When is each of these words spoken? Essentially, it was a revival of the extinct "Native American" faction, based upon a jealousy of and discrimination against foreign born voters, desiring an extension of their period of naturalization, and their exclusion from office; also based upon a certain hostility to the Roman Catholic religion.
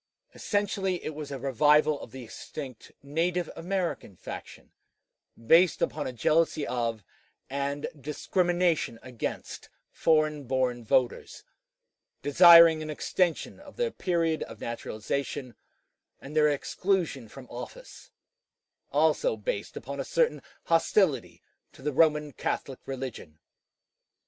Essentially, 0.33 1.05
it 1.05 1.13
was 1.13 1.31
a 1.31 1.37
revival 1.37 1.99
of 2.01 2.09
the 2.09 2.23
extinct 2.23 2.91
"Native 3.03 3.51
American" 3.55 4.15
faction, 4.15 4.71
based 5.45 5.79
upon 5.79 6.07
a 6.07 6.11
jealousy 6.11 6.65
of 6.65 7.03
and 7.51 7.87
discrimination 7.95 8.97
against 9.03 9.69
foreign 9.91 10.45
born 10.45 10.83
voters, 10.83 11.43
desiring 12.23 12.81
an 12.81 12.89
extension 12.89 13.59
of 13.59 13.75
their 13.77 13.91
period 13.91 14.41
of 14.41 14.59
naturalization, 14.59 15.53
and 16.19 16.35
their 16.35 16.49
exclusion 16.49 17.27
from 17.27 17.45
office; 17.51 18.09
also 18.91 19.37
based 19.37 19.77
upon 19.77 19.99
a 19.99 20.03
certain 20.03 20.41
hostility 20.63 21.43
to 21.73 21.83
the 21.83 21.93
Roman 21.93 22.31
Catholic 22.31 22.79
religion. 22.87 23.37